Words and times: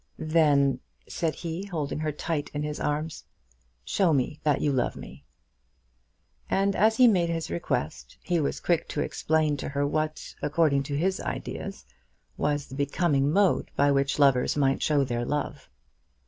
"Then," 0.17 0.79
said 1.07 1.35
he, 1.35 1.67
holding 1.67 1.99
her 1.99 2.11
tight 2.11 2.49
in 2.55 2.63
his 2.63 2.79
arms, 2.79 3.23
"show 3.85 4.13
me 4.13 4.39
that 4.41 4.59
you 4.59 4.71
love 4.73 4.95
me." 4.95 5.25
And 6.49 6.75
as 6.75 6.97
he 6.97 7.07
made 7.07 7.29
his 7.29 7.51
request 7.51 8.17
he 8.23 8.39
was 8.39 8.59
quick 8.59 8.87
to 8.87 9.01
explain 9.01 9.57
to 9.57 9.69
her 9.69 9.85
what, 9.85 10.33
according 10.41 10.81
to 10.89 10.97
his 10.97 11.19
ideas, 11.21 11.85
was 12.35 12.65
the 12.65 12.75
becoming 12.75 13.31
mode 13.31 13.69
by 13.75 13.91
which 13.91 14.17
lovers 14.17 14.57
might 14.57 14.81
show 14.81 15.03
their 15.03 15.23
love. 15.23 15.69